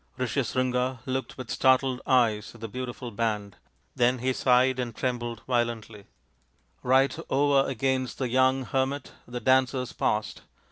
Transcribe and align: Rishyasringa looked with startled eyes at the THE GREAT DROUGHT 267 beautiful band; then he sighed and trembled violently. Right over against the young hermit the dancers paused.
Rishyasringa 0.17 1.01
looked 1.05 1.37
with 1.37 1.51
startled 1.51 2.01
eyes 2.07 2.55
at 2.55 2.61
the 2.61 2.65
THE 2.67 2.71
GREAT 2.71 2.85
DROUGHT 2.85 2.93
267 2.95 3.51
beautiful 3.51 3.51
band; 3.51 3.57
then 3.95 4.17
he 4.25 4.33
sighed 4.33 4.79
and 4.79 4.95
trembled 4.95 5.43
violently. 5.45 6.05
Right 6.81 7.15
over 7.29 7.69
against 7.69 8.17
the 8.17 8.27
young 8.27 8.63
hermit 8.63 9.11
the 9.27 9.39
dancers 9.39 9.93
paused. 9.93 10.41